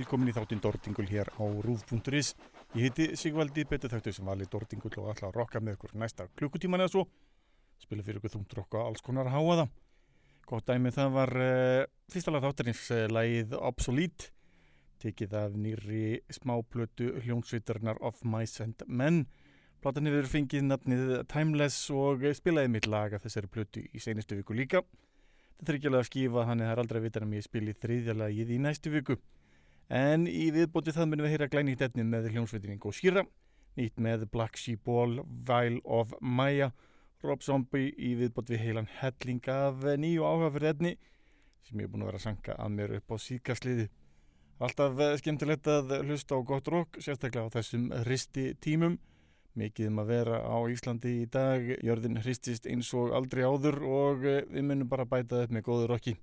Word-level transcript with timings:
velkomin 0.00 0.30
í 0.30 0.32
þáttinn 0.32 0.60
Dordingul 0.64 1.08
hér 1.10 1.28
á 1.36 1.44
rúf.is. 1.44 2.32
Ég 2.72 2.86
heiti 2.86 3.06
Sigvaldi 3.20 3.66
Betur 3.68 3.90
Þættu 3.92 4.14
sem 4.16 4.28
vali 4.28 4.46
Dordingul 4.48 4.92
og 5.02 5.10
ætla 5.12 5.28
að 5.28 5.36
rokka 5.36 5.60
með 5.60 5.76
ykkur 5.76 5.96
næsta 6.00 6.24
klukkutíman 6.38 6.80
eða 6.80 6.92
svo. 6.94 7.02
Spila 7.80 8.04
fyrir 8.06 8.20
ykkur 8.20 8.32
þúndur 8.32 8.62
okkur 8.62 8.86
alls 8.86 9.04
konar 9.04 9.28
að 9.28 9.34
háa 9.36 9.56
það. 9.60 9.74
Gott 10.48 10.70
dæmi 10.70 10.92
það 10.94 11.10
var 11.16 11.32
uh, 11.36 11.82
fyrsta 12.12 12.32
lag 12.32 12.46
þáttarins 12.46 12.84
uh, 12.94 13.02
lagið 13.12 13.52
Obsolete, 13.58 14.30
tekið 15.04 15.36
af 15.42 15.58
nýri 15.66 16.04
smáplötu 16.32 17.10
hljónsveitarnar 17.26 18.00
Of 18.00 18.22
Mice 18.24 18.64
and 18.64 18.86
Men. 18.88 19.26
Platan 19.84 20.08
hefur 20.08 20.30
fengið 20.32 20.64
nafnið 20.70 21.12
Timeless 21.28 21.90
og 21.92 22.24
spilaði 22.38 22.72
mitt 22.72 22.88
lag 22.88 23.12
af 23.16 23.26
þessari 23.26 23.52
plötu 23.52 23.84
í 23.84 24.00
senustu 24.00 24.38
viku 24.40 24.56
líka. 24.56 24.80
Þetta 25.58 25.74
er 25.74 25.76
ekki 25.76 25.92
alveg 25.92 26.06
að 26.06 26.08
skífa, 26.08 26.46
hann 26.48 26.64
er 26.64 26.80
aldrei 26.80 27.02
að 27.02 27.06
vita 27.10 27.24
um 27.26 27.36
ég 27.36 27.44
spili 27.44 27.76
þriðjalagið 27.76 28.56
í 28.56 28.58
næstu 28.64 28.94
viku. 28.94 29.18
En 29.90 30.28
í 30.30 30.52
viðbóti 30.54 30.92
það 30.94 31.08
munum 31.10 31.26
við 31.26 31.32
heyra 31.34 31.48
glænýtt 31.50 31.80
etnið 31.82 32.06
með 32.06 32.28
hljómsveitinni 32.30 32.78
Góðskýra, 32.78 33.24
nýtt 33.74 33.96
með 33.98 34.28
Black 34.30 34.58
Sheep 34.60 34.84
Ball, 34.86 35.18
Vile 35.26 35.80
of 35.82 36.12
Maya, 36.22 36.70
Rob 37.26 37.42
Zombie 37.42 37.90
í 37.98 38.12
viðbóti 38.20 38.54
við 38.54 38.62
heilan 38.68 38.90
helling 39.00 39.50
af 39.50 39.82
nýju 39.98 40.22
áhagafur 40.22 40.68
etni 40.70 40.94
sem 41.66 41.82
ég 41.82 41.88
er 41.88 41.90
búin 41.90 42.06
að 42.06 42.12
vera 42.12 42.20
að 42.22 42.26
sanka 42.28 42.54
að 42.54 42.72
mér 42.76 42.94
upp 43.00 43.10
á 43.12 43.16
síkasliði. 43.20 43.90
Alltaf 44.62 45.02
skemmtilegt 45.20 45.68
að 45.72 45.92
hlusta 46.04 46.38
á 46.38 46.40
gott 46.46 46.70
rock, 46.70 47.02
sérstaklega 47.02 47.50
á 47.50 47.54
þessum 47.58 47.90
risti 48.06 48.52
tímum 48.62 48.96
mikið 49.58 49.90
um 49.90 50.00
að 50.04 50.10
vera 50.14 50.40
á 50.46 50.56
Íslandi 50.70 51.16
í 51.24 51.28
dag 51.30 51.66
jörðin 51.82 52.20
hristist 52.22 52.68
eins 52.70 52.92
og 52.94 53.14
aldrei 53.16 53.42
áður 53.42 53.82
og 53.82 54.26
eh, 54.26 54.44
við 54.46 54.66
munum 54.68 54.90
bara 54.90 55.08
bæta 55.08 55.42
þetta 55.42 55.56
með 55.56 55.66
góður 55.66 55.96
okki 55.98 56.14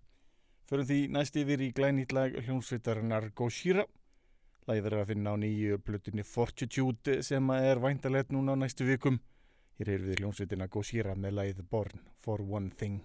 Förum 0.67 0.87
því 0.87 0.99
næst 1.15 1.37
yfir 1.39 1.61
í 1.63 1.71
glænýtt 1.71 2.11
lag 2.11 2.33
hljómsveitarinnar 2.43 3.29
Gojira 3.35 3.85
Læðið 4.67 4.87
er 4.89 4.93
að 4.99 5.11
finna 5.13 5.31
á 5.31 5.35
nýju 5.39 5.77
blutinni 5.87 6.23
Fortitude 6.27 7.21
sem 7.23 7.51
er 7.55 7.79
væntalegt 7.79 8.33
núna 8.35 8.51
á 8.51 8.59
næstu 8.59 8.83
vikum. 8.83 9.21
Hér 9.79 9.93
er 9.93 10.01
við 10.03 10.19
hljómsveitina 10.19 10.67
Gojira 10.67 11.13
með 11.15 11.37
læðið 11.37 11.69
Born 11.71 12.01
for 12.19 12.43
One 12.43 12.75
Thing 12.75 12.99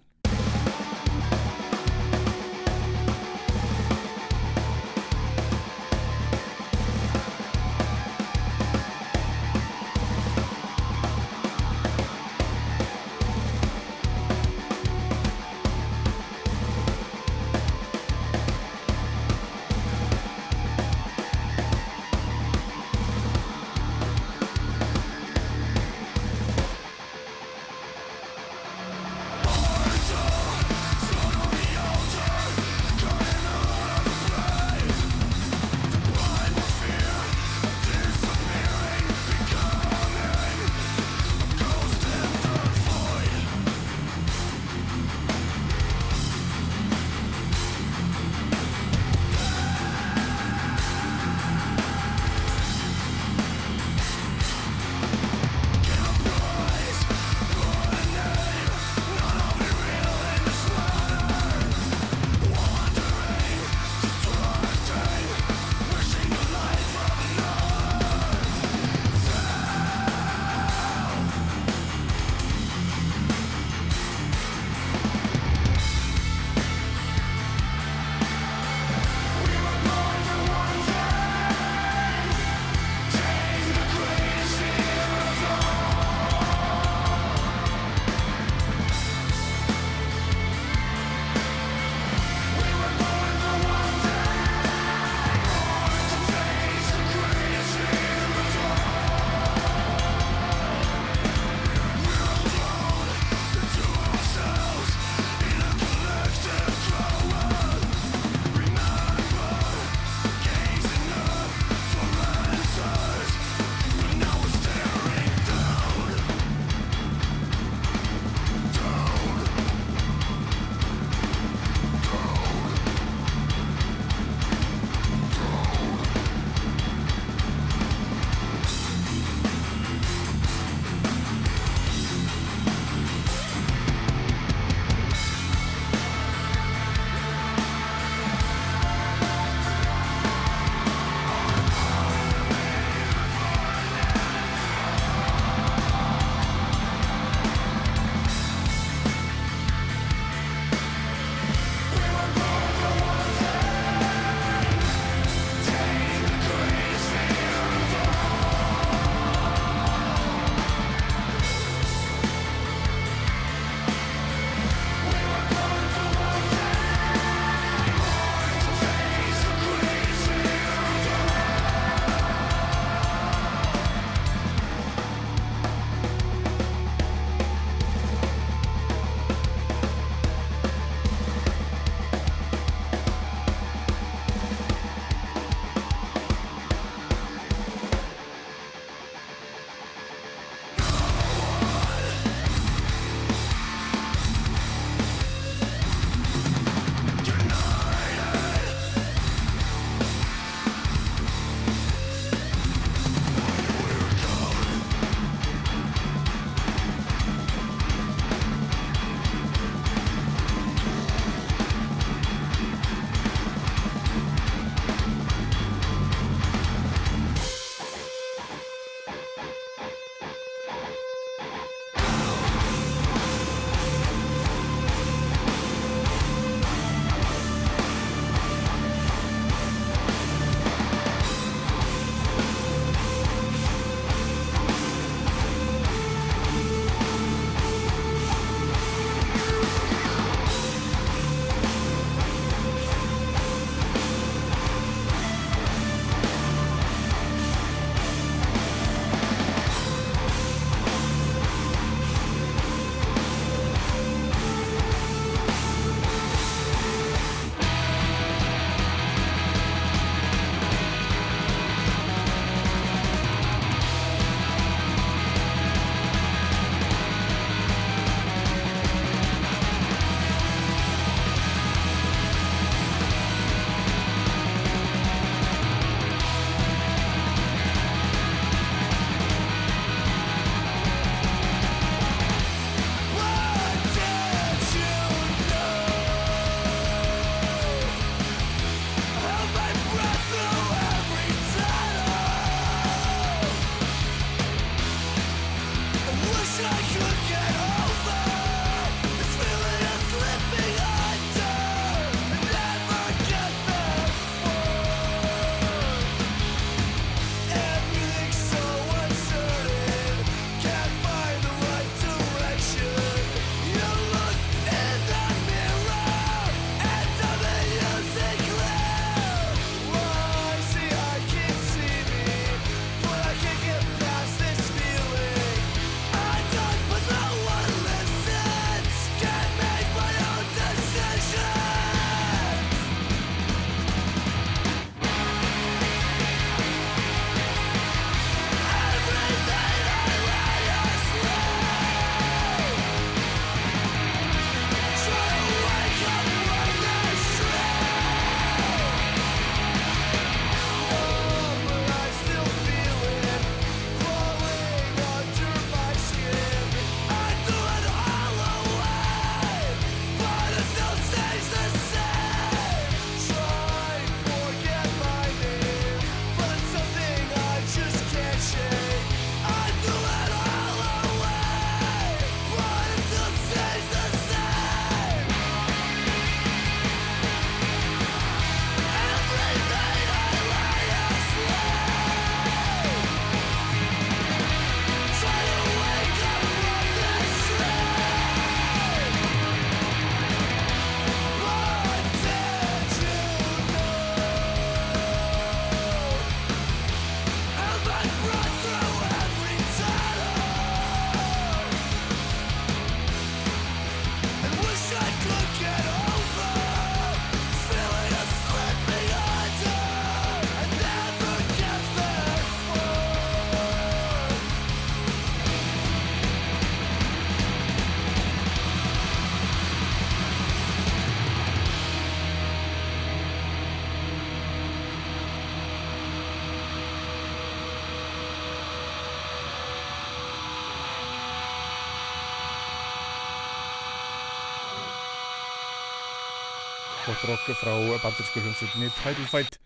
gott 437.13 437.29
rock 437.29 437.57
frá 437.59 437.73
bandarísku 438.01 438.41
hljómsveitinni 438.41 438.87
Tidal 438.97 439.27
Fight. 439.29 439.59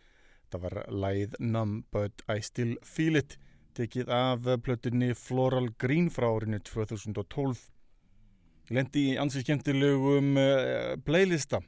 Það 0.51 0.63
var 0.65 0.73
læð 0.91 1.35
Numb 1.39 1.85
But 1.95 2.23
I 2.27 2.41
Still 2.43 2.73
Feel 2.83 3.15
It 3.15 3.37
tekið 3.77 4.09
af 4.11 4.49
plötunni 4.65 5.13
Floral 5.15 5.69
Green 5.79 6.09
frá 6.11 6.27
árinu 6.27 6.59
2012 6.59 7.61
lendi 8.75 9.05
í 9.13 9.15
ansið 9.21 9.45
skemmtilegum 9.45 10.33
uh, 10.41 10.97
playlista 11.07 11.61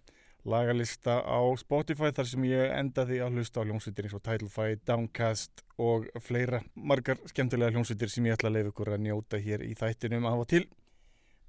lagalista 0.44 1.22
á 1.24 1.40
Spotify 1.62 2.12
þar 2.12 2.28
sem 2.28 2.50
ég 2.50 2.76
endaði 2.76 3.22
að 3.24 3.40
hlusta 3.40 3.64
á 3.64 3.68
hljómsveitir 3.70 4.10
eins 4.10 4.18
og 4.20 4.26
Tidal 4.26 4.52
Fight, 4.52 4.84
Downcast 4.88 5.64
og 5.80 6.10
fleira. 6.24 6.60
Margar 6.76 7.22
skemmtilega 7.30 7.72
hljómsveitir 7.78 8.12
sem 8.12 8.28
ég 8.28 8.36
ætla 8.36 8.52
að 8.52 8.58
leiða 8.58 8.74
ykkur 8.74 8.96
að 8.98 9.04
njóta 9.06 9.40
hér 9.40 9.64
í 9.64 9.76
þættinum 9.80 10.28
af 10.28 10.44
og 10.44 10.52
til 10.58 10.66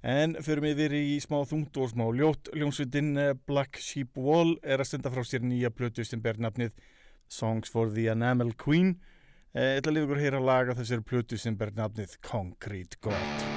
En 0.01 0.33
mig 0.33 0.73
verið 0.79 1.11
í 1.13 1.19
smá 1.21 1.43
þungt 1.45 1.77
og 1.77 1.91
smá 1.91 2.07
ljót, 2.09 2.49
hljómsveitin 2.55 3.13
eh, 3.21 3.35
Black 3.45 3.77
Sheep 3.77 4.17
Wall 4.17 4.55
er 4.63 4.81
að 4.81 4.89
stenda 4.89 5.13
frá 5.13 5.21
sér 5.21 5.45
nýja 5.45 5.69
blötu 5.69 6.05
sem 6.05 6.21
ber 6.21 6.41
nafnið 6.41 6.73
Songs 7.29 7.69
for 7.69 7.93
the 7.93 8.09
Enamel 8.09 8.55
Queen. 8.57 8.95
Að 9.53 9.91
lifa 9.91 10.07
ykkur 10.07 10.17
að 10.17 10.25
heyra 10.25 10.41
laga 10.41 10.77
þessari 10.79 11.05
blötu 11.05 11.37
sem 11.37 11.57
ber 11.59 11.75
nafnið 11.77 12.17
Concrete 12.25 12.97
God. 13.03 13.50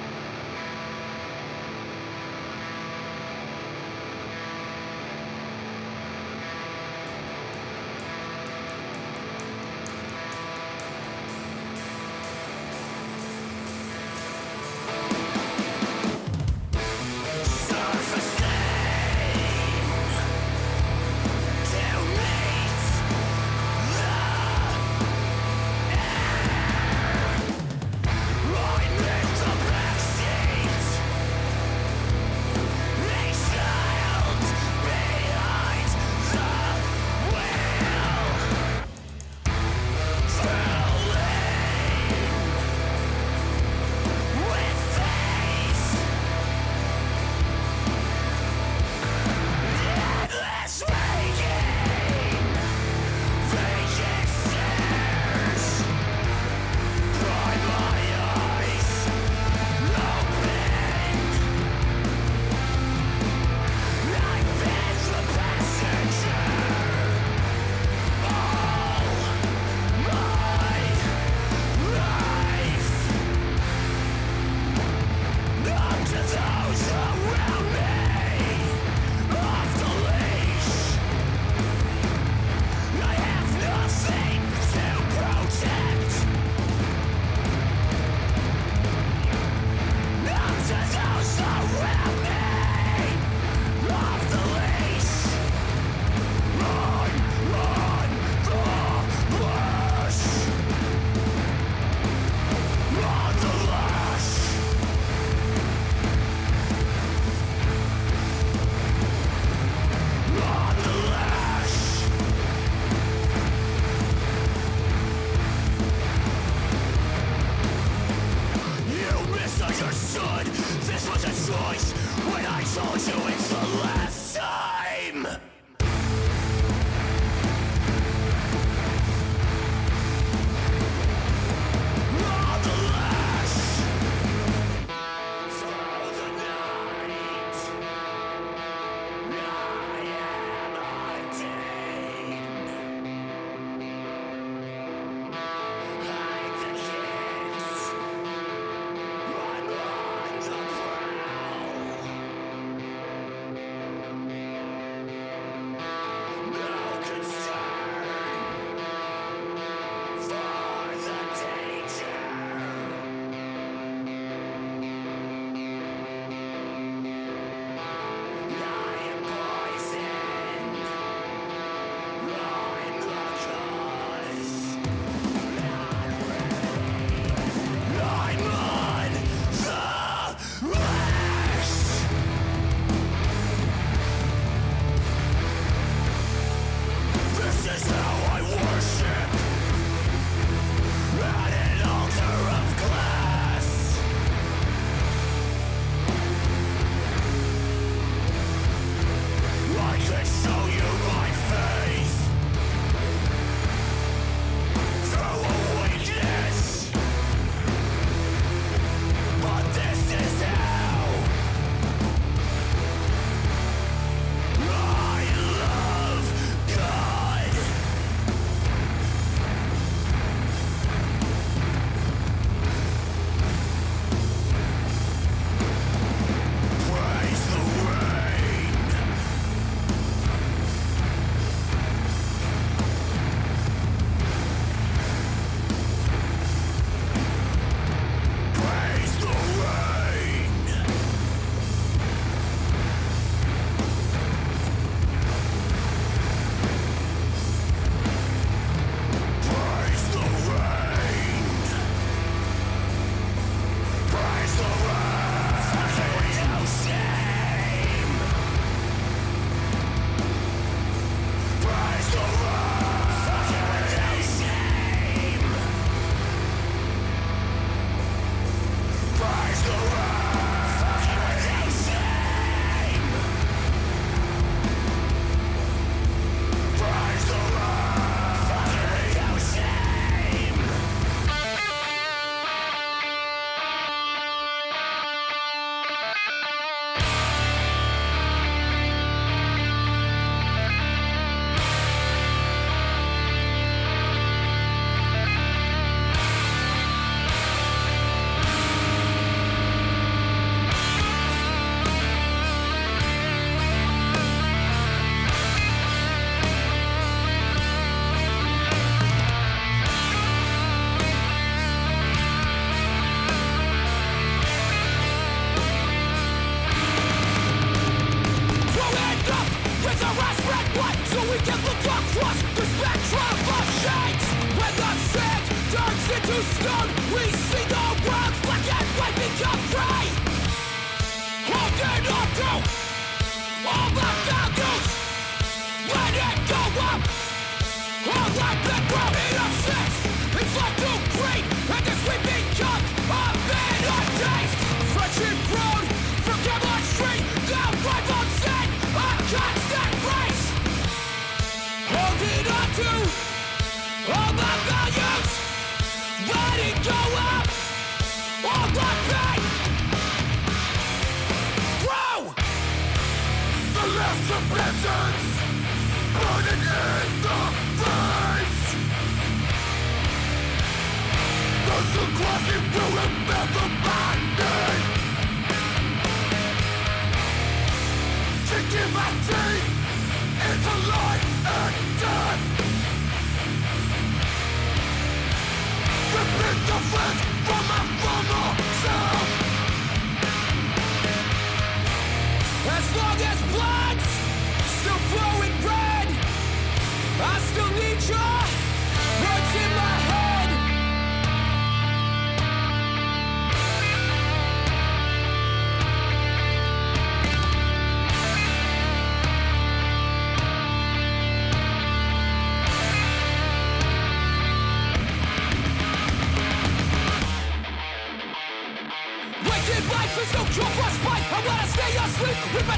Choice 121.67 121.91
when 122.31 122.45
I 122.45 122.63
told 122.63 123.01
you 123.07 123.33
it's 123.33 123.49
the 123.49 123.77
last 123.79 124.35
time. 124.35 124.74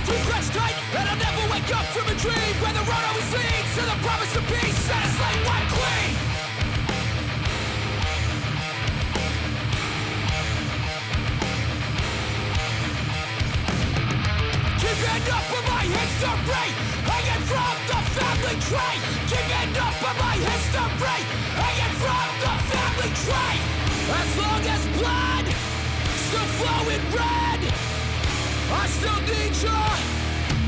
My 0.08 0.48
tight 0.54 0.76
And 0.96 1.04
I'll 1.10 1.20
never 1.20 1.44
wake 1.52 1.68
up 1.76 1.84
from 1.92 2.08
a 2.08 2.16
dream 2.16 2.54
Where 2.64 2.72
the 2.72 2.86
road 2.88 3.04
always 3.12 3.28
leads 3.36 3.72
to 3.76 3.84
the 3.84 3.98
promise 4.08 4.34
of 4.40 4.44
peace 4.48 4.80
white 5.44 5.68
clean 5.68 6.12
Keeping 14.80 15.28
up 15.28 15.48
my 15.68 15.84
history 15.92 16.70
Hanging 17.08 17.44
from 17.52 17.76
the 17.92 18.00
family 18.16 18.58
tree. 18.64 18.98
Keeping 19.28 19.76
up 19.76 19.96
my 20.24 20.36
history 20.40 21.22
Hanging 21.60 21.96
from 22.00 22.28
the 22.44 22.54
family 22.72 23.12
tree. 23.24 23.60
As 24.08 24.30
long 24.40 24.64
as 24.72 24.82
blood 24.96 25.46
Still 26.28 26.48
red 27.12 27.77
I 28.70 28.88
still 28.88 29.22
need 29.32 29.56
your 29.64 29.96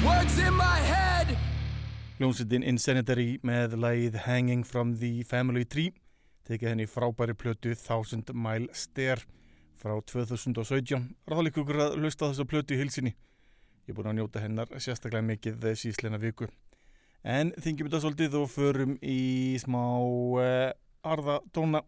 Words 0.05 0.39
in 0.39 0.53
my 0.53 0.79
head. 0.87 1.35
Hljómsveitin 2.19 2.63
Insanitary 2.63 3.39
með 3.43 3.75
lagið 3.75 4.15
Hanging 4.23 4.63
from 4.63 4.93
the 5.01 5.25
Family 5.27 5.65
Tree 5.67 5.91
tekið 6.47 6.71
henni 6.71 6.87
frábæri 6.87 7.35
plötu 7.35 7.75
Thousand 7.75 8.31
Mile 8.31 8.71
Stair 8.71 9.25
frá 9.79 9.97
2017 9.99 11.09
ráðleikur 11.27 11.65
ykkur 11.65 11.81
að 11.83 11.99
hlusta 11.99 12.27
á 12.27 12.29
þessa 12.31 12.47
plötu 12.47 12.77
í 12.77 12.79
hilsinni 12.79 13.13
ég 13.13 13.91
er 13.91 13.99
búin 13.99 14.09
að 14.13 14.17
njóta 14.21 14.45
hennar 14.45 14.71
sérstaklega 14.79 15.27
mikið 15.33 15.59
þessi 15.67 15.91
íslena 15.91 16.19
viku. 16.21 16.47
En 17.27 17.51
þingjum 17.59 17.91
þetta 17.91 18.03
svolítið 18.05 18.39
og 18.39 18.51
förum 18.53 18.97
í 19.03 19.59
smá 19.59 19.83
uh, 19.99 20.71
arða 21.03 21.41
tóna 21.51 21.83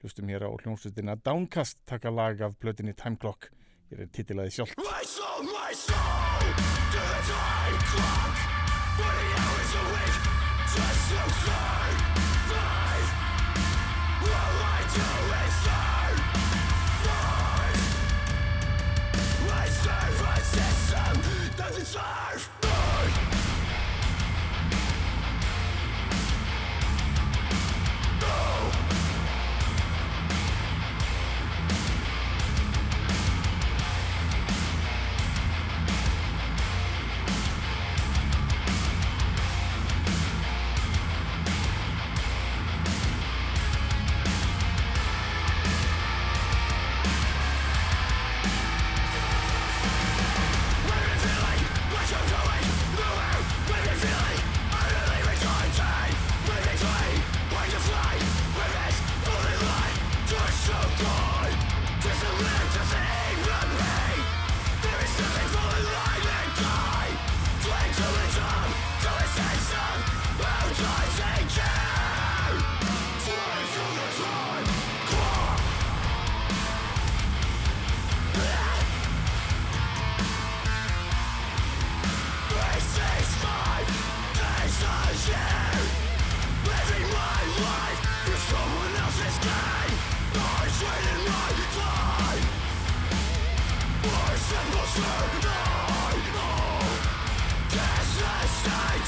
hlustum 0.00 0.32
hér 0.32 0.48
á 0.48 0.50
hljómsveitina 0.56 1.20
Downcast 1.20 1.82
taka 1.84 2.08
lag 2.08 2.40
af 2.40 2.56
plötinni 2.56 2.96
Time 2.96 3.20
Clock 3.20 3.52
ég 3.90 3.98
er 4.04 4.08
titilaði 4.14 4.50
sjálf 4.54 4.70
My 4.78 5.02
soul, 5.02 5.42
my 5.50 5.72
soul 5.74 6.46
To 6.92 7.00
the 7.10 7.20
time 7.26 7.78
clock. 7.90 8.34
Forty 8.98 9.28
hours 9.40 9.72
a 9.74 9.82
week 9.90 10.14
Just 10.74 11.02
to 11.10 11.20
survive 11.42 11.98
All 14.30 14.56
I 14.62 14.80
do 14.94 15.08
is 15.42 15.54
survive 15.66 16.20
My 19.50 19.66
servant 19.82 20.44
system 20.54 21.14
Doesn't 21.56 21.88
serve. 21.90 22.42
Me 22.62 22.70
No 28.20 28.89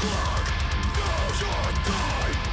Clock. 0.00 0.46
Knows 0.96 1.40
your 1.42 1.72
time 1.84 2.49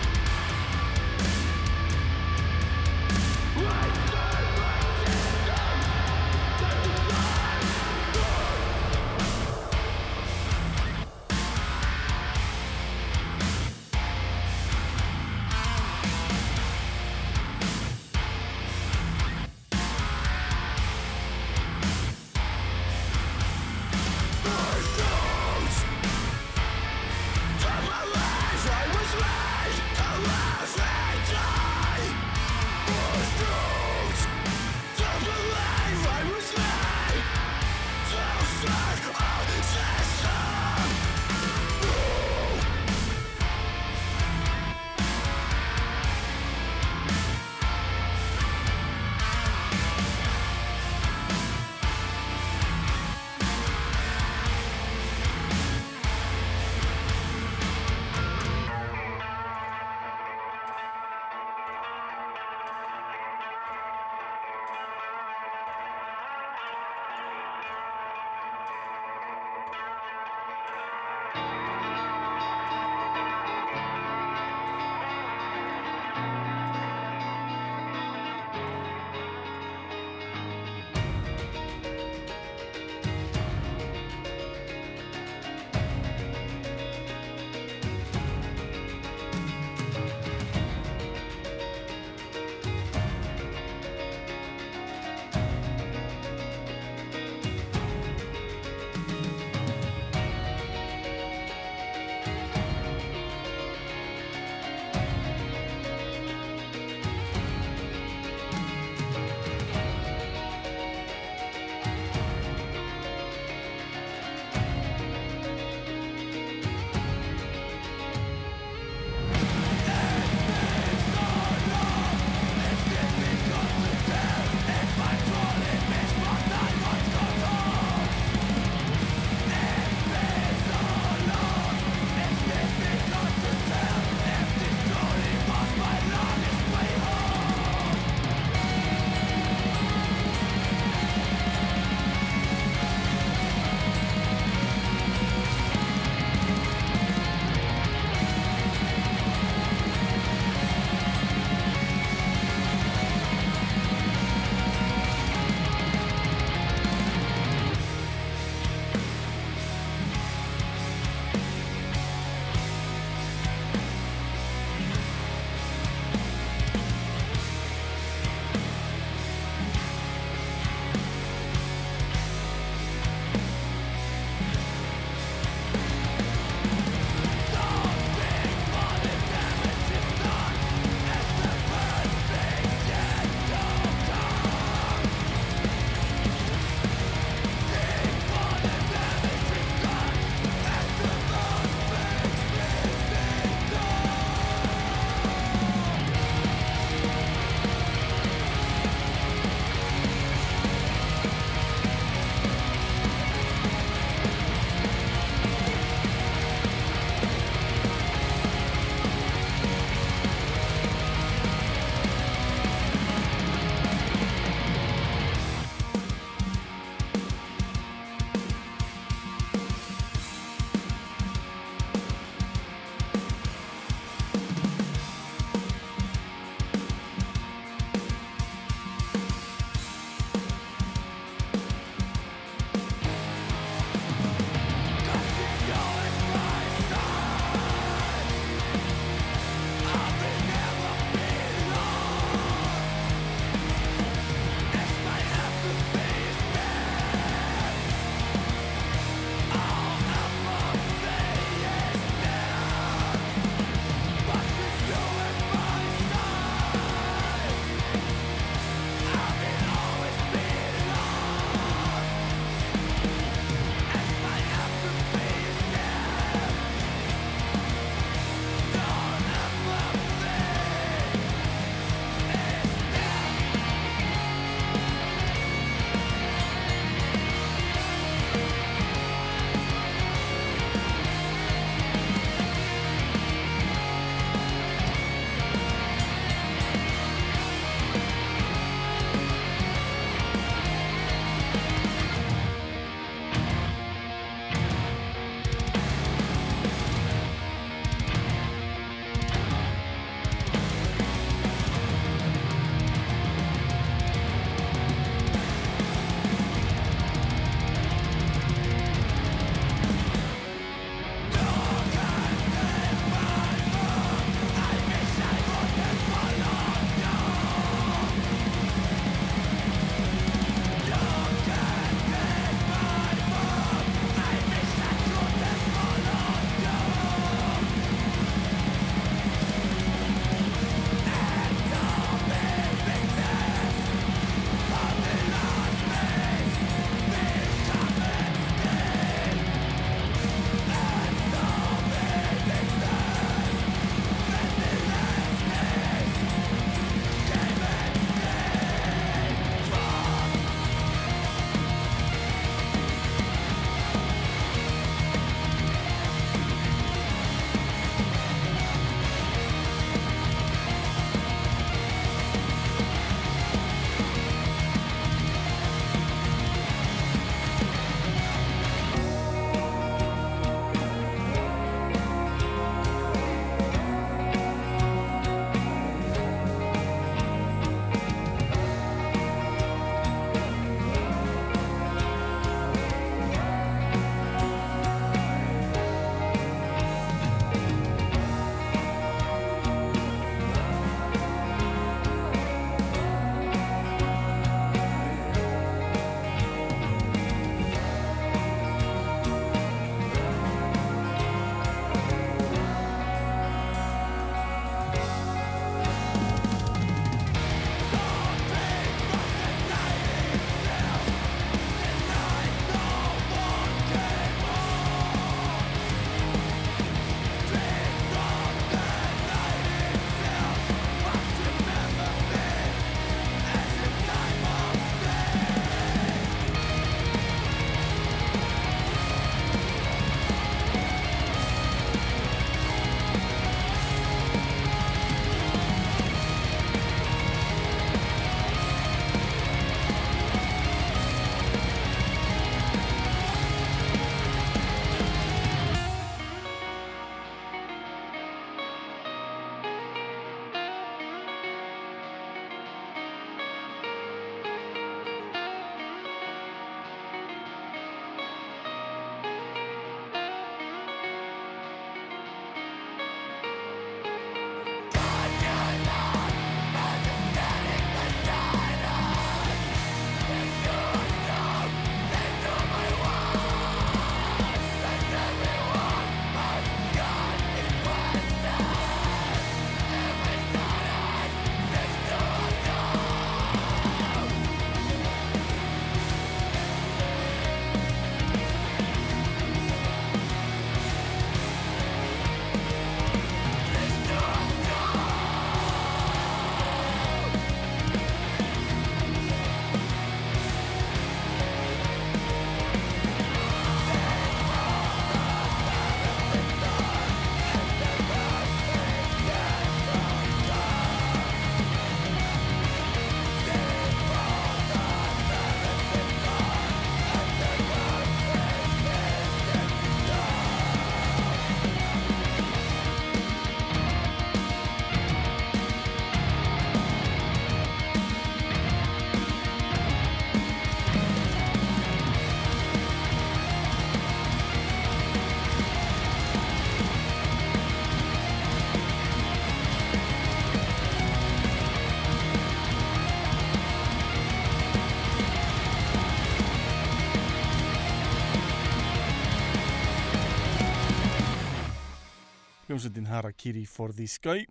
hljómsveitin 552.77 553.07
Harakiri 553.09 553.63
for 553.65 553.89
the 553.89 554.05
Sky 554.05 554.43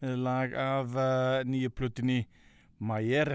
með 0.00 0.20
lag 0.24 0.54
af 0.56 0.94
uh, 0.96 1.42
nýju 1.44 1.68
plutinni 1.76 2.22
Mayer. 2.80 3.34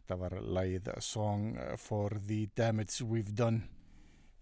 Þetta 0.00 0.16
var 0.18 0.32
lagið 0.42 0.88
Song 1.06 1.52
for 1.78 2.16
the 2.26 2.48
Damage 2.58 3.04
We've 3.06 3.30
Done. 3.30 3.60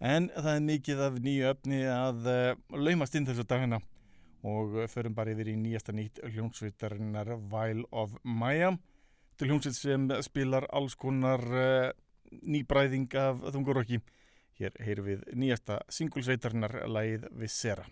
En 0.01 0.31
það 0.33 0.49
er 0.49 0.63
mikið 0.65 1.03
af 1.05 1.19
nýju 1.21 1.51
öfni 1.51 1.81
að 1.85 2.25
uh, 2.31 2.39
laumast 2.73 3.17
inn 3.19 3.27
þessu 3.27 3.45
dagina 3.45 3.77
og 4.41 4.79
förum 4.89 5.13
bara 5.13 5.35
yfir 5.35 5.51
í 5.51 5.57
nýjasta 5.61 5.93
nýtt 5.93 6.23
hljómsveitarinnar 6.25 7.35
Vile 7.51 7.85
of 7.91 8.15
Maya. 8.23 8.71
Þetta 9.29 9.45
er 9.45 9.51
hljómsveit 9.51 9.77
sem 9.77 10.07
spilar 10.25 10.65
alls 10.73 10.97
konar 10.97 11.45
uh, 11.51 11.91
nýbræðing 12.41 13.13
af 13.21 13.45
þungurokki. 13.53 14.01
Hér 14.57 14.73
heyrum 14.81 15.11
við 15.11 15.29
nýjasta 15.37 15.83
singulsveitarinnar 15.93 16.79
lagið 16.89 17.29
Visera. 17.37 17.85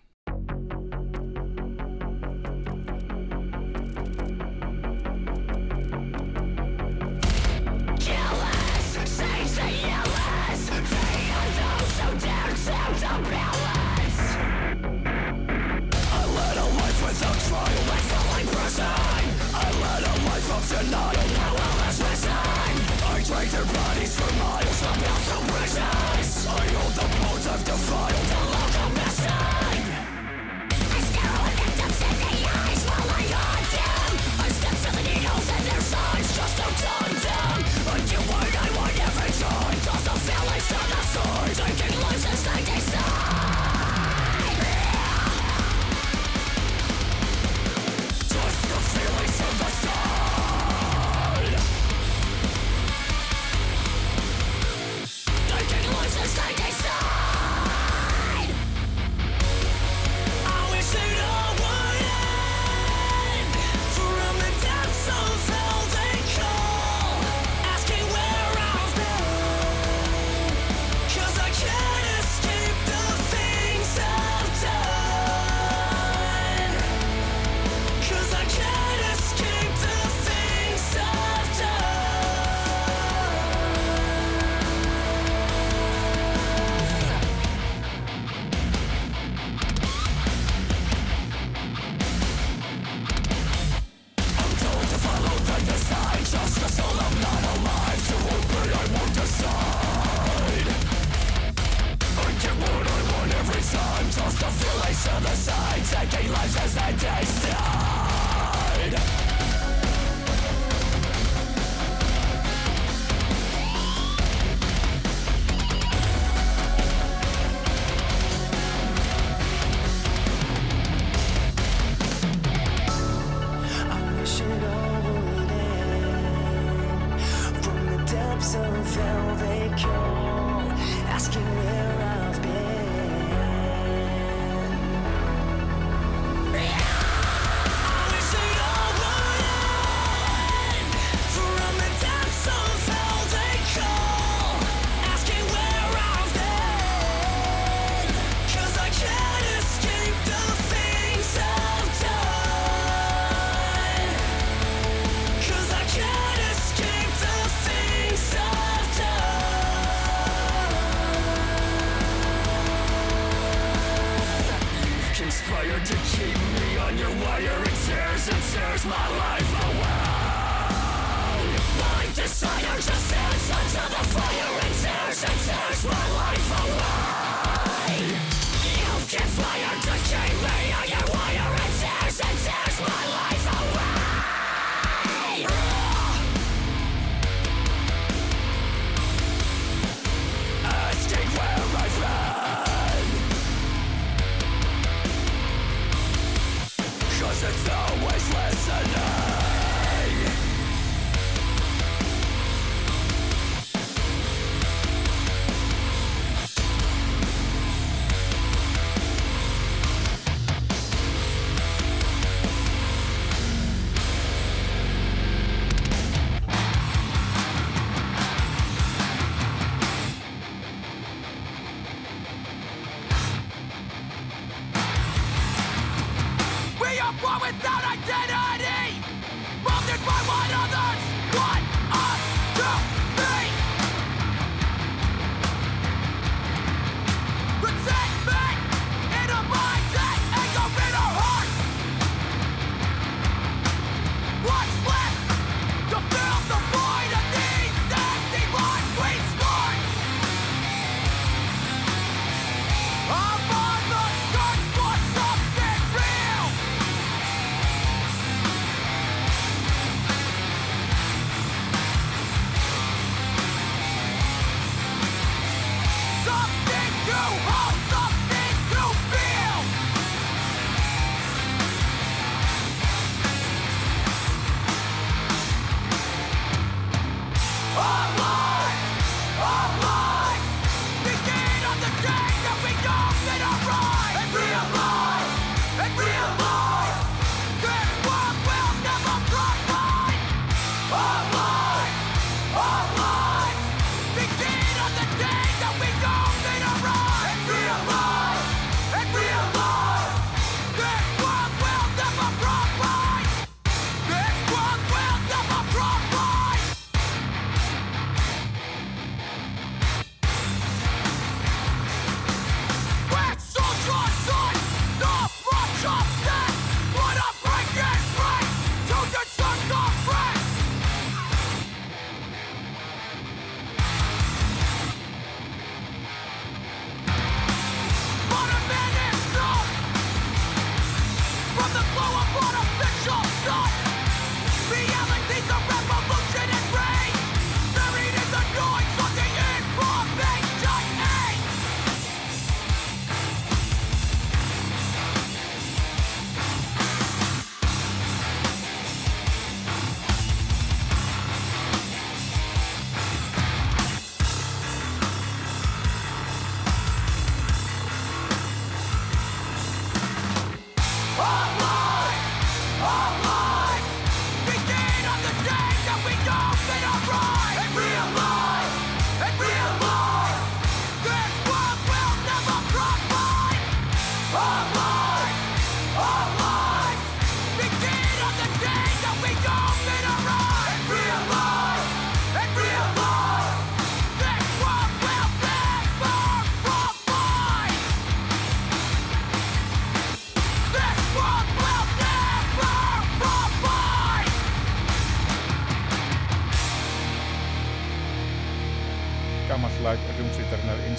the 27.73 28.22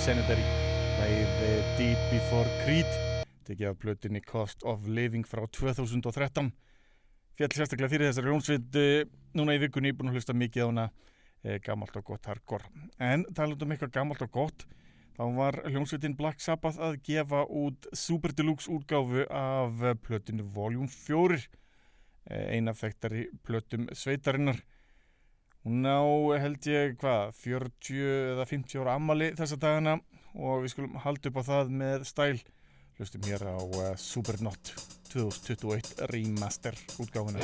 lagið 0.04 1.30
eh, 1.40 1.68
Deep 1.78 2.00
Before 2.10 2.50
Creed 2.60 2.90
tekið 3.48 3.70
af 3.70 3.76
blötinni 3.80 4.20
Cost 4.20 4.60
of 4.68 4.82
Living 4.84 5.24
frá 5.24 5.46
2013 5.48 6.50
fjall 7.38 7.54
sérstaklega 7.56 7.88
fyrir 7.88 8.10
þessari 8.10 8.28
hljómsveit 8.28 8.76
eh, 8.76 9.06
núna 9.32 9.54
í 9.56 9.62
vikunni 9.62 9.94
búin 9.96 10.12
að 10.12 10.18
hlusta 10.18 10.36
mikið 10.36 10.60
á 10.60 10.68
hana 10.68 10.84
eh, 11.40 11.56
gammalt 11.64 11.96
og 11.96 12.04
gott 12.10 12.28
hardcore. 12.28 12.68
En 13.00 13.24
talandum 13.32 13.72
eitthvað 13.72 13.94
gammalt 13.96 14.26
og 14.26 14.34
gott 14.36 14.66
þá 15.16 15.24
var 15.38 15.60
hljómsveitin 15.70 16.18
Black 16.20 16.44
Sabbath 16.44 16.84
að 16.84 17.00
gefa 17.08 17.46
út 17.48 17.88
Super 17.96 18.36
Deluxe 18.36 18.68
útgáfu 18.68 19.24
af 19.32 19.88
plötinu 20.04 20.44
Volume 20.52 20.92
4 20.92 21.40
eina 22.52 22.76
fæktari 22.76 23.30
plötum 23.40 23.88
sveitarinnar 23.96 24.60
hún 25.64 25.84
á 25.88 26.00
held 26.42 26.66
ég 26.68 26.96
hvað 27.00 27.32
40 27.40 28.02
eða 28.34 28.44
50 28.50 28.82
ára 28.82 28.96
ammali 28.98 29.30
þessa 29.38 29.56
dagana 29.60 29.94
og 30.34 30.64
við 30.64 30.74
skulum 30.74 30.98
halda 31.04 31.30
upp 31.30 31.40
á 31.40 31.42
það 31.48 31.72
með 31.82 32.04
stæl. 32.10 32.38
Hlustum 32.98 33.24
hér 33.26 33.42
á 33.42 33.58
uh, 33.58 33.96
Supernot 33.98 34.74
2021 35.10 36.04
remaster 36.12 36.76
útgáfuna 37.02 37.40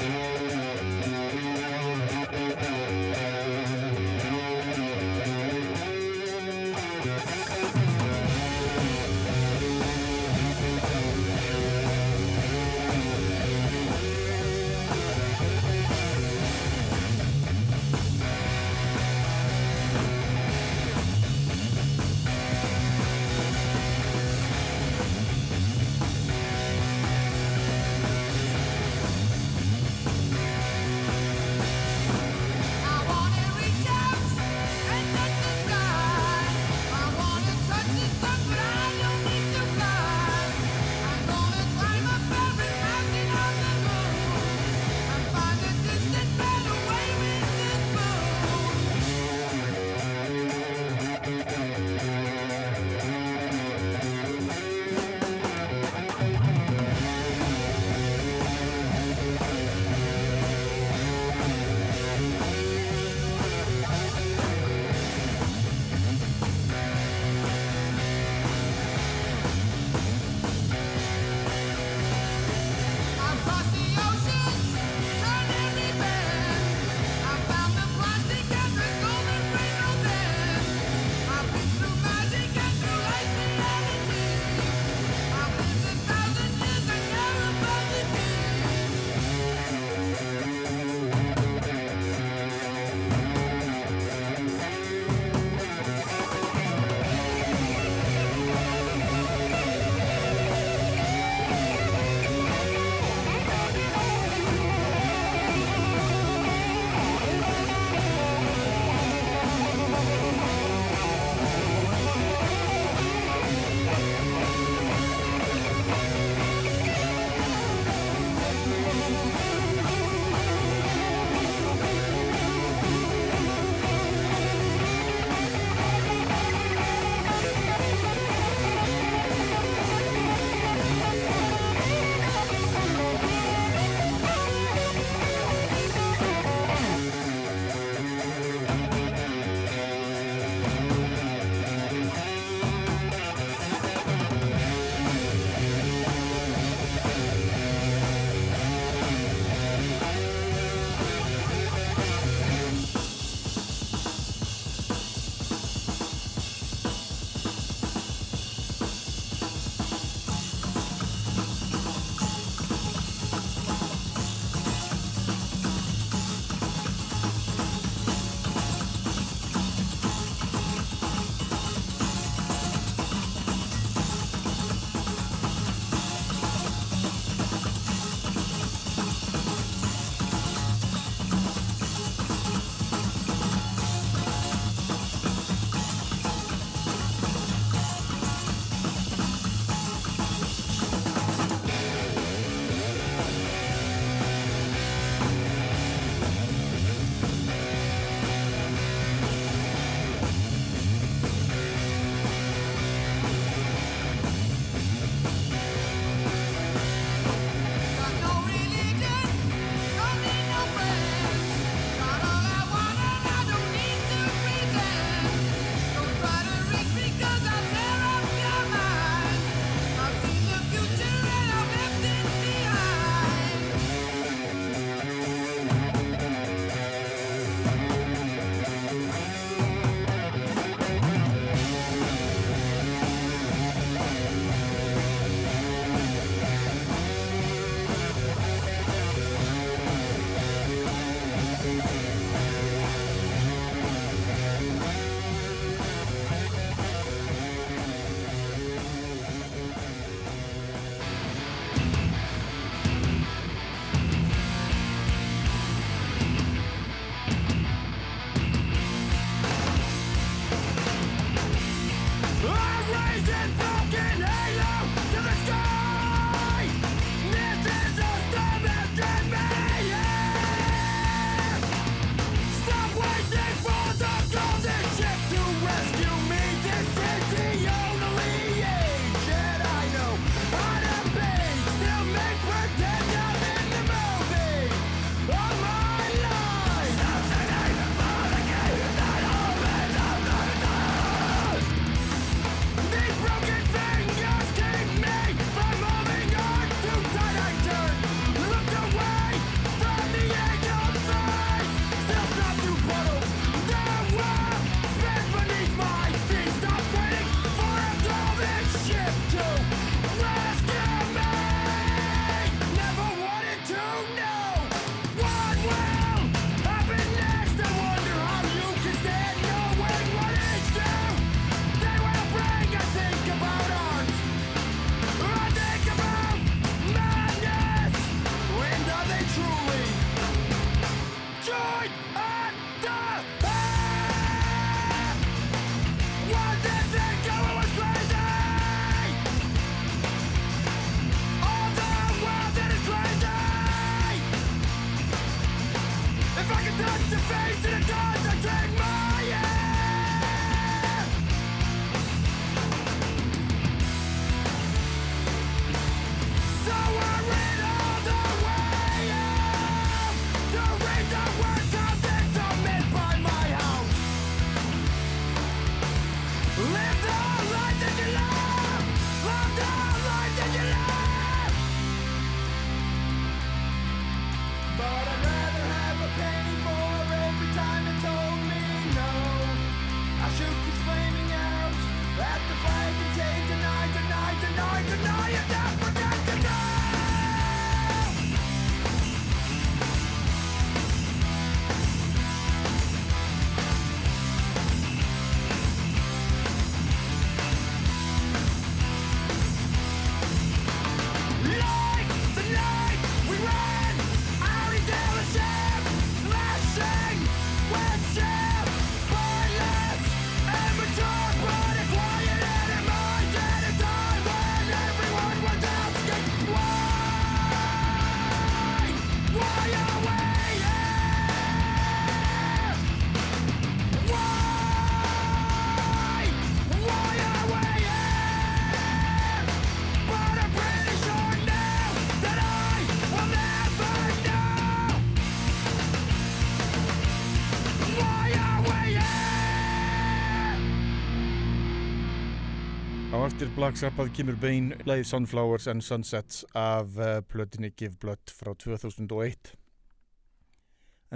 eftir 443.41 443.57
Black 443.57 443.76
Sabbath 443.80 444.11
kemur 444.12 444.36
Bane 444.36 444.76
leið 444.84 445.07
Sunflowers 445.09 445.64
and 445.70 445.80
Sunsets 445.80 446.43
af 446.53 446.99
uh, 447.01 447.22
plötinni 447.24 447.70
Give 447.72 447.97
Blood 447.97 448.28
frá 448.36 448.51
2001. 448.53 449.55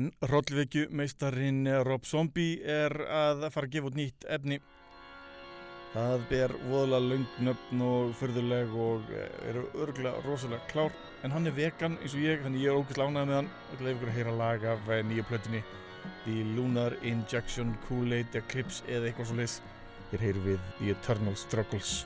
En 0.00 0.08
Rollvekju 0.30 0.86
meistarinn 0.88 1.68
Rob 1.84 2.08
Zombie 2.08 2.62
er 2.64 2.96
að 2.96 3.44
fara 3.52 3.68
að 3.68 3.74
gefa 3.74 3.90
út 3.90 3.98
nýtt 3.98 4.24
efni. 4.38 4.58
Það 5.92 6.24
ber 6.30 6.56
voðalega 6.62 7.10
löngnöfn 7.10 7.84
og 7.90 8.16
fyrðuleg 8.22 8.72
og 8.86 9.12
eh, 9.12 9.28
eru 9.50 9.66
örgulega 9.84 10.24
rosalega 10.24 10.64
klár. 10.72 10.96
En 11.28 11.36
hann 11.36 11.50
er 11.50 11.58
vegan 11.60 12.00
eins 12.00 12.16
og 12.16 12.24
ég, 12.24 12.40
þannig 12.46 12.64
ég 12.64 12.72
er 12.72 12.80
ógæslega 12.80 13.12
ánægð 13.12 13.28
með 13.34 13.40
hann. 13.42 13.52
Ætla 13.74 13.90
að 13.90 13.94
ykkur 13.98 14.14
að 14.14 14.18
heyra 14.22 14.36
lag 14.40 14.68
af 14.72 14.90
eh, 14.96 15.04
nýju 15.10 15.28
plötinni 15.28 15.64
The 16.24 16.40
Lunar 16.56 16.96
Injection 17.04 17.76
Kool-Aid 17.84 18.40
Eclipse 18.40 18.80
eða 18.88 19.12
eitthvað 19.12 19.34
svo 19.34 19.40
leys. 19.42 19.60
Hér 20.14 20.28
heyrum 20.28 20.44
við 20.46 20.60
The 20.78 20.92
Eternal 20.94 21.34
Struggles. 21.34 22.04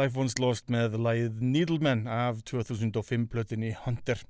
Life 0.00 0.16
Once 0.16 0.40
Lost 0.40 0.70
með 0.72 0.94
lagið 0.96 1.40
Needleman 1.44 2.06
af 2.08 2.40
2005 2.48 3.26
plötinni 3.28 3.74
Hunter. 3.84 4.22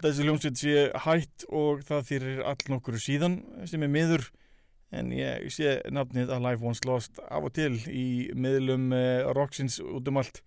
Þessi 0.00 0.26
hljómsveit 0.26 0.60
sé 0.60 0.74
hætt 1.06 1.46
og 1.48 1.82
það 1.88 2.06
þýrir 2.10 2.42
all 2.50 2.68
nokkuru 2.72 3.00
síðan 3.00 3.38
sem 3.68 3.82
er 3.84 3.92
miður 3.92 4.26
en 4.96 5.12
ég 5.14 5.46
sé 5.54 5.78
nafnið 5.92 6.32
A 6.34 6.38
Life 6.42 6.66
Once 6.66 6.84
Lost 6.88 7.20
af 7.26 7.46
og 7.48 7.54
til 7.56 7.76
í 7.88 8.28
meðlum 8.36 8.90
uh, 8.96 9.30
Roxins 9.36 9.78
út 9.80 10.08
um 10.10 10.20
allt 10.20 10.42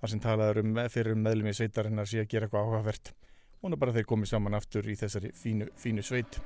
þar 0.00 0.10
sem 0.10 0.22
talaður 0.22 0.62
um 0.64 0.82
fyrir 0.90 1.18
meðlum 1.18 1.52
í 1.52 1.54
sveitarinnar 1.54 2.08
sé 2.10 2.22
að 2.24 2.30
gera 2.32 2.48
eitthvað 2.48 2.66
áhugavert. 2.66 3.12
Hún 3.62 3.76
er 3.76 3.78
bara 3.78 3.94
þeir 3.94 4.08
komið 4.10 4.32
saman 4.32 4.58
aftur 4.58 4.88
í 4.90 4.98
þessari 4.98 5.30
fínu, 5.38 5.70
fínu 5.78 6.02
sveit. 6.02 6.40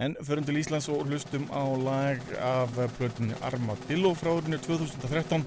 En 0.00 0.16
förum 0.24 0.44
til 0.44 0.56
Íslands 0.60 0.88
og 0.92 1.04
hlustum 1.08 1.48
á 1.52 1.64
lag 1.80 2.20
af 2.40 2.72
plötinu 2.96 3.36
Armadillo 3.44 4.14
frá 4.16 4.32
árinu 4.36 4.60
2013 4.64 5.44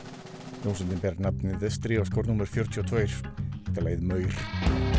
Ljósundin 0.64 1.00
ber 1.00 1.20
nafnið 1.24 1.68
Stríðaskór 1.72 2.32
nr. 2.34 2.50
42 2.50 3.22
Þetta 3.70 3.86
leið 3.86 4.10
Maur 4.12 4.99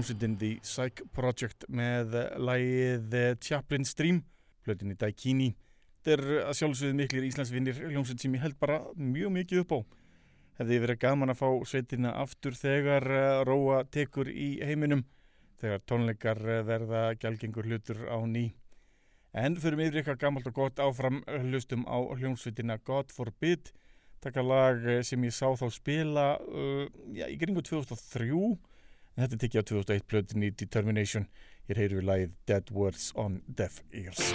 hljómsveitin 0.00 0.36
The 0.40 0.50
Psych 0.64 1.02
Project 1.12 1.66
með 1.68 2.14
lagið 2.40 3.14
eh, 3.18 3.32
Chaplin 3.36 3.84
Stream, 3.84 4.22
plötinni 4.64 4.94
Daikini. 4.96 5.50
Þetta 6.00 6.14
er 6.14 6.46
að 6.48 6.56
sjálfsögðu 6.56 6.96
miklir 6.96 7.26
Íslandsvinnir 7.28 7.80
hljómsveit 7.90 8.22
sem 8.24 8.36
ég 8.38 8.40
held 8.46 8.56
bara 8.60 8.78
mjög 8.96 9.34
mikið 9.34 9.60
upp 9.60 9.74
á. 9.76 9.78
Hefði 10.60 10.78
verið 10.86 11.00
gaman 11.02 11.34
að 11.34 11.40
fá 11.42 11.50
sveitina 11.68 12.14
aftur 12.22 12.56
þegar 12.56 13.06
eh, 13.12 13.42
Róa 13.44 13.82
tekur 13.92 14.30
í 14.32 14.48
heiminum, 14.64 15.04
þegar 15.60 15.84
tónleikar 15.84 16.40
eh, 16.48 16.62
verða 16.64 17.04
gælgengur 17.20 17.68
hlutur 17.68 18.00
á 18.08 18.16
ný. 18.24 18.46
En 19.36 19.60
fyrir 19.60 19.76
mig 19.76 19.92
yfir 19.92 20.00
eitthvað 20.00 20.24
gamalt 20.24 20.48
og 20.48 20.56
gott 20.62 20.80
áfram 20.80 21.20
hlustum 21.50 21.84
á 21.84 22.00
hljómsveitina 22.16 22.80
God 22.88 23.12
Forbid, 23.12 23.74
taka 24.24 24.40
lag 24.40 24.80
sem 25.04 25.28
ég 25.28 25.36
sá 25.36 25.52
þá 25.60 25.68
spila 25.72 26.26
uh, 26.40 26.88
já, 27.12 27.28
í 27.28 27.36
gringu 27.40 27.60
2003 27.64 28.32
en 29.16 29.24
þetta 29.24 29.40
tekja 29.44 29.64
á 29.64 29.68
2001 29.70 30.06
plötin 30.10 30.46
í 30.46 30.50
Determination. 30.50 31.28
Hér 31.68 31.84
heyru 31.84 32.00
við 32.00 32.08
lagið 32.10 32.36
Dead 32.50 32.72
Words 32.74 33.10
on 33.14 33.42
Deaf 33.46 33.82
Ears 33.92 34.34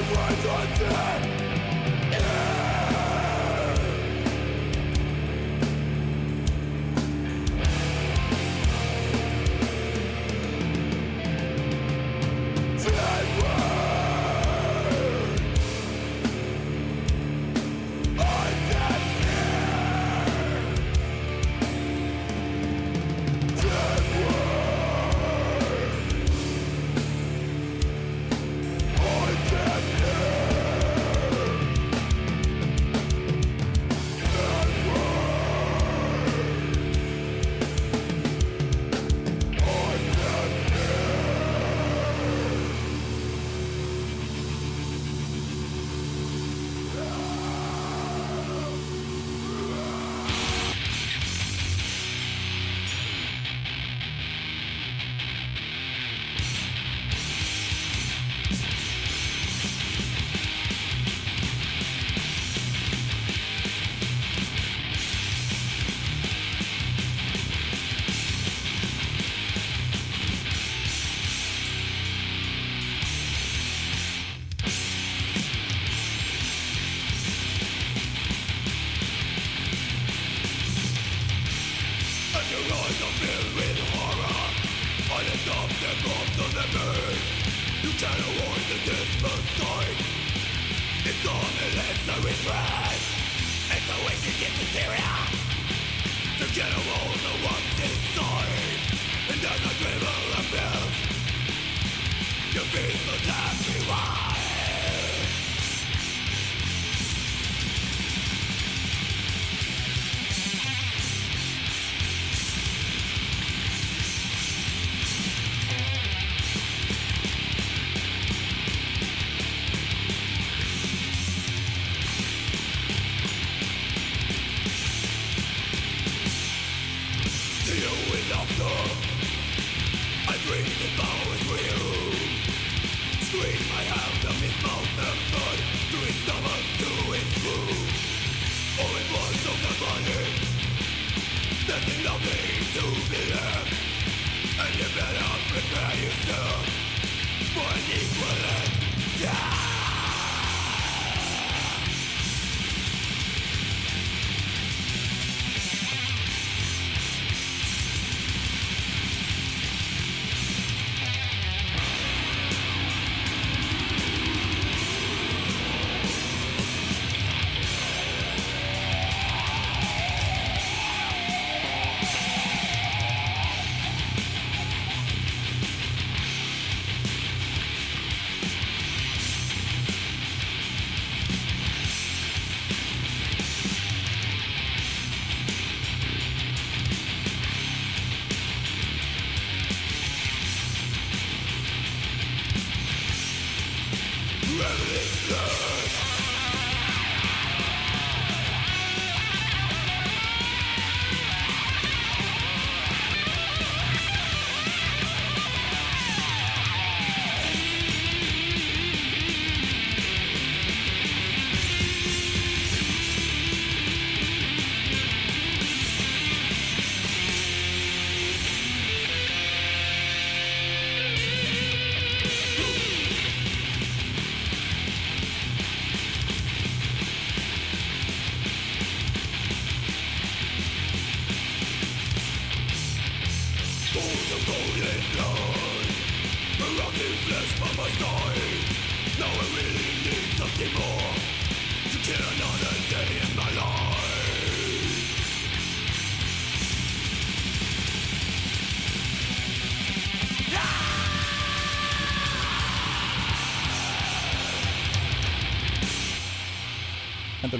Words 0.00 0.46
on 0.46 0.66
death 0.78 1.49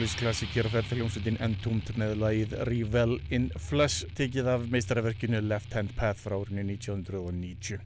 Endalus 0.00 0.16
klassik 0.16 0.54
hér 0.56 0.64
að 0.64 0.72
ferð 0.78 0.92
hljómsveitin 0.96 1.36
Entombed 1.44 1.98
með 2.00 2.14
lagið 2.22 2.52
Revel 2.64 3.18
in 3.36 3.50
Flesh 3.60 4.06
tekið 4.16 4.46
af 4.48 4.62
meistaraverkinu 4.72 5.42
Left 5.44 5.76
Hand 5.76 5.92
Path 5.98 6.22
frá 6.22 6.38
árinu 6.38 6.62
1990. 6.64 7.82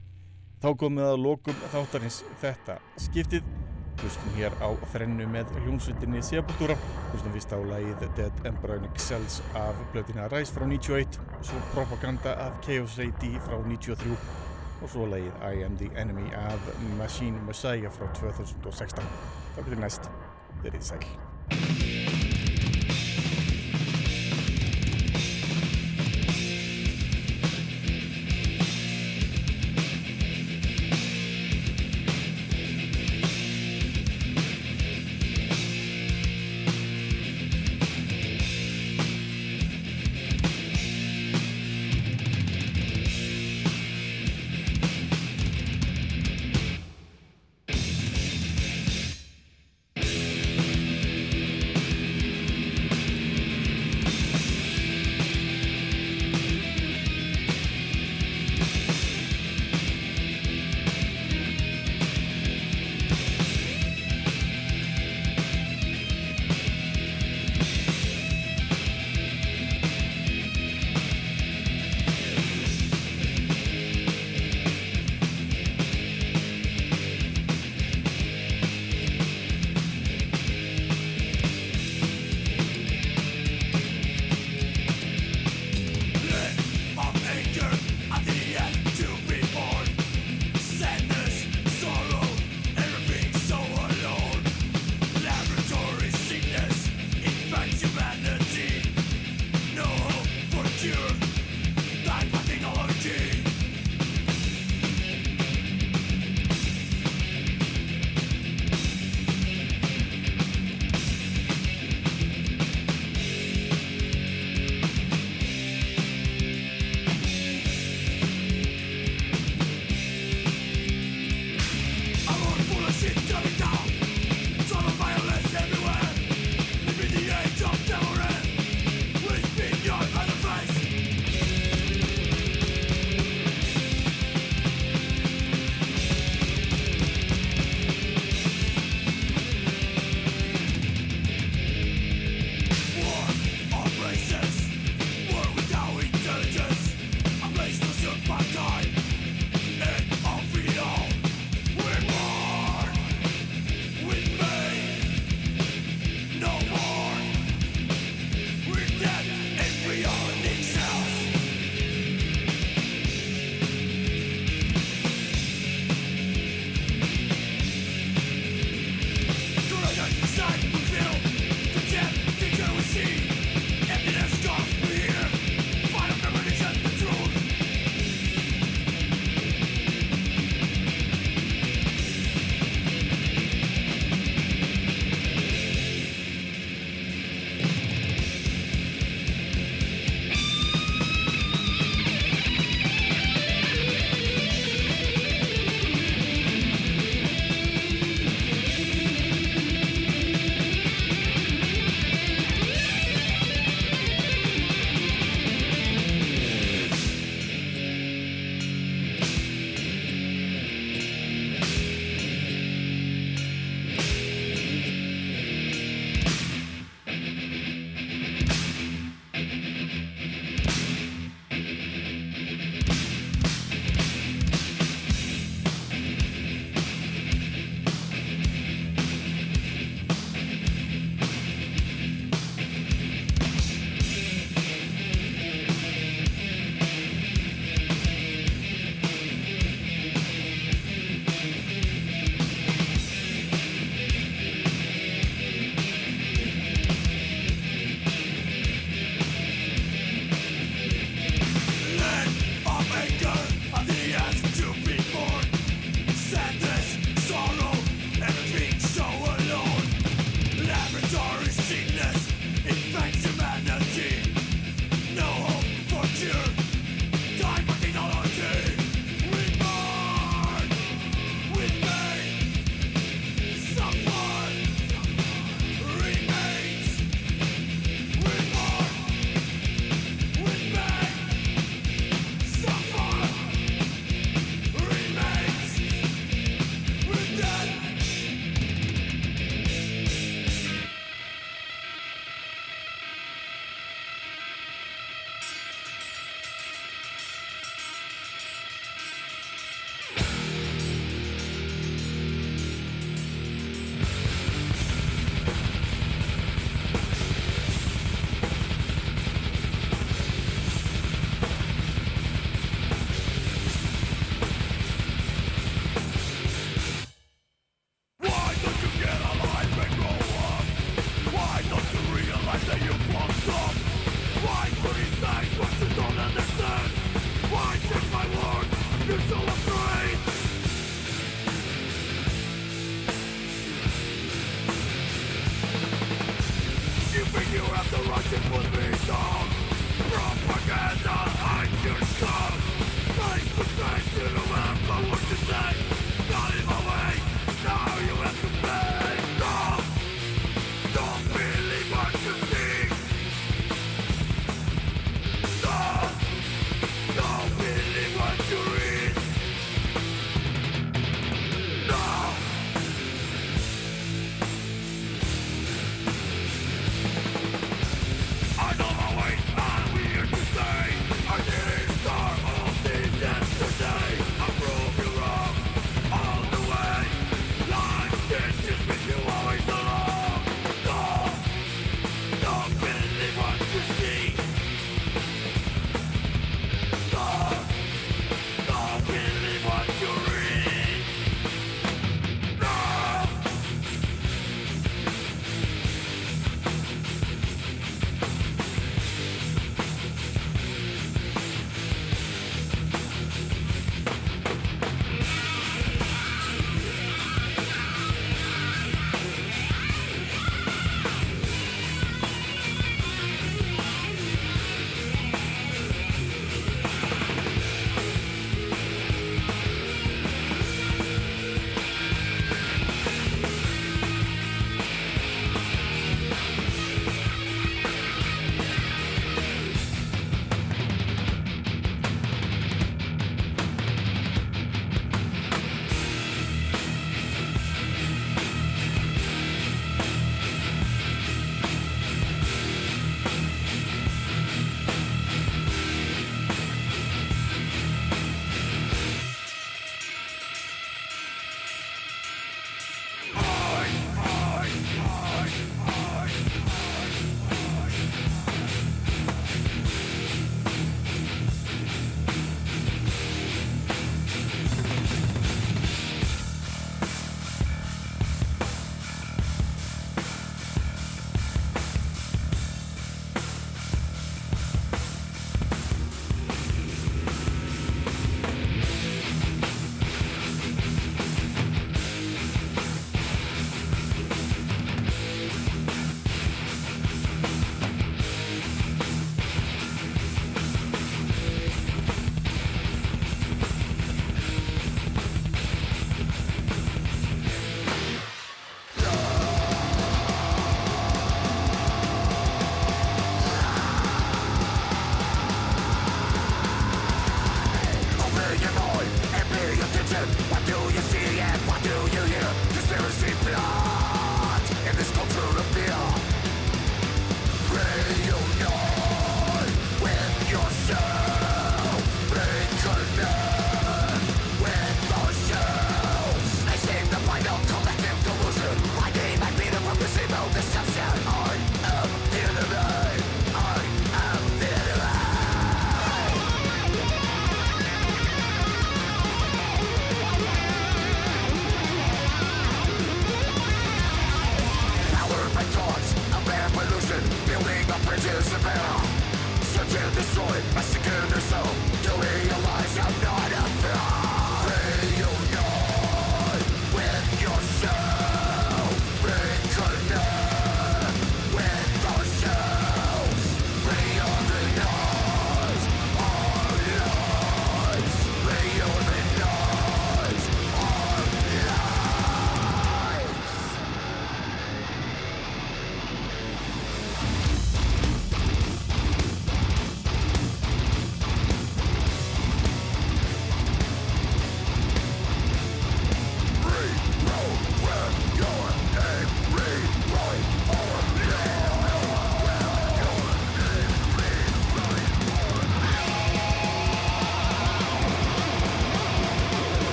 Þá 0.63 0.69
komið 0.79 1.09
að 1.09 1.25
lokum 1.25 1.59
þáttarins 1.73 2.21
þetta 2.39 2.77
skiptið. 3.03 3.51
Hlustum 3.99 4.39
hér 4.39 4.55
á 4.63 4.71
þrennu 4.95 5.27
með 5.33 5.51
hljómsveitinni 5.65 6.23
Sepultura. 6.23 6.79
Hlustum 7.09 7.35
vist 7.35 7.51
á 7.51 7.59
lagið 7.59 8.07
Dead 8.21 8.47
Embryonic 8.47 9.03
Cells 9.03 9.41
af 9.59 9.83
blöðina 9.91 10.31
Rise 10.31 10.55
frá 10.55 10.69
91, 10.71 11.19
svo 11.43 11.67
Propaganda 11.75 12.39
af 12.47 12.63
Chaos 12.63 12.95
AD 13.03 13.27
frá 13.43 13.59
93 13.59 14.15
og 14.15 14.87
svo 14.87 15.11
lagið 15.11 15.35
I 15.43 15.67
Am 15.67 15.83
The 15.83 15.91
Enemy 15.99 16.31
af 16.47 16.75
Machine 16.95 17.43
Messiah 17.51 17.91
frá 17.91 18.07
2016. 18.23 19.15
Það 19.57 19.63
byrjir 19.65 19.89
næst. 19.89 20.13
Verið 20.63 20.93
sæl. 20.95 21.15